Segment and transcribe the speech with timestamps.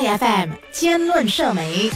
[0.00, 1.90] FM 兼论社媒，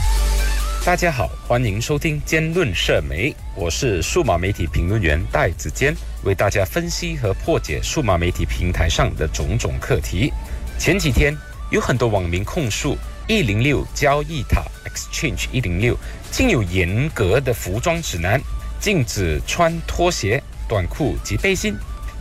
[0.85, 10.31] 大家好，欢迎收听兼论社媒，我是数码媒体评论员戴子坚，为大家分析和破解数码媒体平台上的种种课题。
[10.79, 11.35] 前几天
[11.71, 12.95] 有很多网民控诉
[13.27, 15.97] 一零六交易塔 Exchange 一零六
[16.31, 18.39] 竟有严格的服装指南，
[18.79, 21.75] 禁止穿拖鞋、短裤及背心。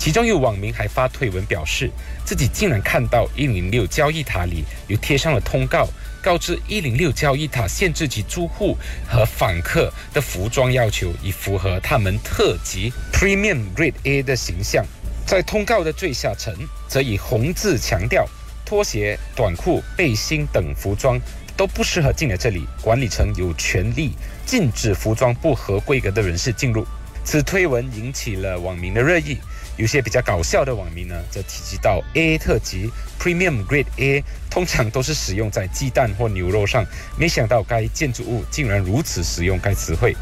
[0.04, 1.90] 其中有网民还发推文表示，
[2.26, 5.88] 自己竟然看到一零六交易塔里有贴上了通告，
[6.22, 14.86] 告知一零六交易塔限制其租户和访客的服装要求，以符合他们特级 Premium Grade A 的形象。
[15.26, 16.54] 在通告的最下层，
[16.90, 18.28] 则以红字强调，
[18.66, 21.18] 拖鞋、短裤、背心等服装
[21.56, 24.12] 都不适合进来这里，管理层有权利
[24.46, 26.86] 禁止服装不合规格的人士进入。
[27.24, 29.38] 此推文引起了网民的热议。
[29.76, 36.86] 有些比较搞笑的网民呢，则提及到 A 特级 Premium Grade A 通常都是使用在鸡蛋或牛肉上，
[37.18, 40.16] 没想到该建筑物竟然如此使用该词汇。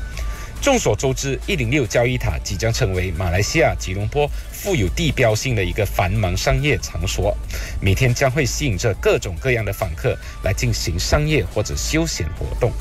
[0.62, 7.36] 众所周知，一零六交易塔即将成为马来西亚吉隆坡富有地标性的一个繁忙商业场所，
[7.82, 12.72] 每天将会吸引着各种各样的访客来进行商业或者休闲活动。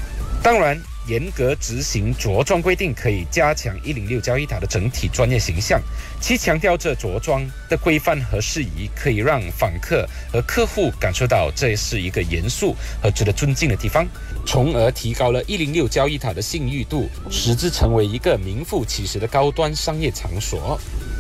[0.43, 0.81] 当然。
[1.07, 5.81] 严格执行着装规定，可以加强一零六交易塔的整体专业形象。
[6.21, 14.07] 其强调着着装的规范和适宜，可以让访客和客户感受到这是一个严肃和值得尊敬的地方，
[14.47, 20.79] 从而提高了一零六交易塔的信誉度，使之成为一个名副其实的高端商业场所。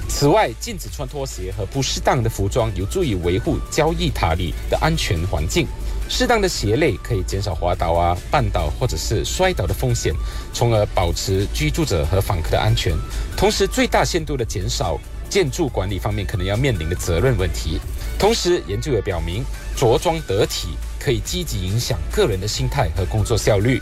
[0.08, 5.67] 此外，禁止穿拖鞋和不适当的服装，有助于维护交易塔里的安全环境。
[6.11, 10.12] 适当的鞋类可以减少滑倒啊、绊倒或者是摔倒的风险，
[10.52, 12.92] 从而保持居住者和访客的安全，
[13.36, 14.98] 同时最大限度的减少
[15.30, 17.78] 建筑管理方面可能要面临的责任问题。
[18.19, 19.44] 同时，研究也表明，
[19.77, 23.80] 着装得体可以积极影响个人的心态和工作效率。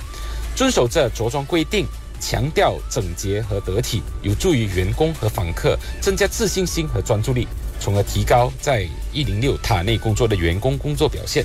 [0.54, 1.86] 遵守着着装规定，
[2.20, 7.48] 强调整洁和得体，有助于员工和访客增加自信心和专注力，
[7.80, 11.42] 从而提高在一零六塔内工作的员工工作表现。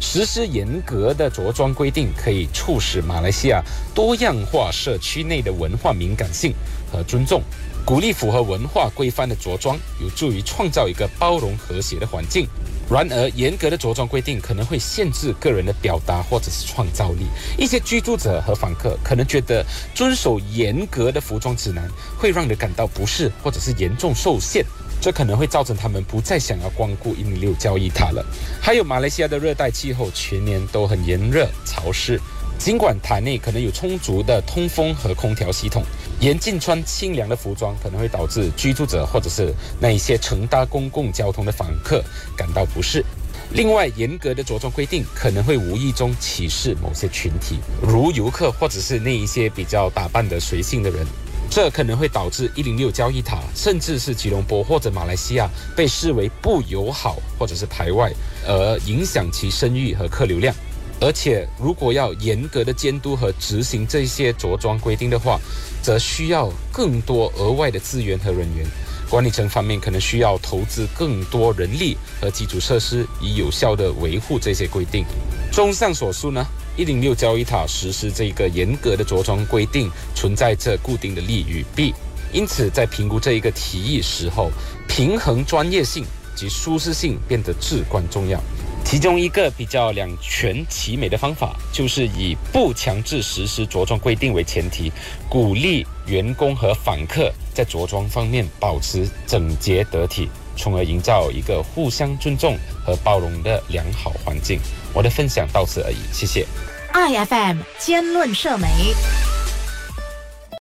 [0.00, 3.62] 实施严格的着装规定，可以促使马来西亚
[3.94, 6.54] 多样化社区内的文化敏感性
[6.90, 7.42] 和尊重，
[7.84, 12.46] 鼓励符合文化规范的着装，有助于创造一个包容和谐的环境。
[12.90, 17.26] 然而，严格的着装规定可能会限制个人的表达或者是创造力。
[17.58, 19.62] 一些居住者和访客可能觉得
[19.94, 21.86] 遵守严格的服装指南
[22.16, 24.64] 会让人感到不适，或者是严重受限。
[25.00, 28.24] 这可能会造成他们不再想要光顾一米六交易塔了。
[28.60, 32.20] 还有马来西亚的热带气候，全年都很炎热潮湿。
[32.58, 35.84] 尽管塔内可能有充足的通风和空调系统，
[36.18, 42.02] 严禁穿清凉的服装，可能会导致居住者或者是那一些乘搭公共交通的访客
[42.36, 43.04] 感到不适。
[43.52, 51.06] 另外，严格的着装规定可能会无意中歧视某些群体，如游客或者是那一些比较打扮的随性的人。
[51.50, 58.12] 这可能会导致一零六交易塔，甚至是吉隆坡或者马来西亚被视为不友好或者是排外，
[58.46, 60.54] 而影响其声誉和客流量。
[61.00, 65.38] 而且，如果要严格的监督和执行这些着装规定的话，
[65.80, 68.66] 则需要更多额外的资源和人员。
[69.08, 75.04] 管理层方面可能需要投资更多人力和基础设施，以有效地维护这些规定。
[75.50, 76.44] 综上所述呢？
[76.78, 81.92] 一零六交易塔实施这个严格的着装规定，存在着固定的利与弊，
[82.32, 84.48] 因此在评估这一个提议时候，
[84.86, 86.04] 平衡专业性
[86.36, 88.40] 及舒适性变得至关重要。
[88.84, 94.92] 其中一个比较两全其美的方法，就是以不强制实施着装规定为前提，
[95.28, 100.28] 鼓励员工和访客在着装方面保持整洁得体。
[100.58, 104.58] 从而营造一个互相尊重和包容的良好环境。
[104.92, 106.46] 我的分享到此而已，谢谢。
[106.92, 108.68] I F M 兼论社媒。